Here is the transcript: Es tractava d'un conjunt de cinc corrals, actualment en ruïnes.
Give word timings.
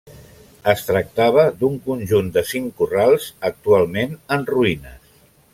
Es 0.71 0.79
tractava 0.87 1.43
d'un 1.59 1.77
conjunt 1.89 2.33
de 2.39 2.45
cinc 2.53 2.75
corrals, 2.81 3.31
actualment 3.53 4.21
en 4.39 4.51
ruïnes. 4.55 5.17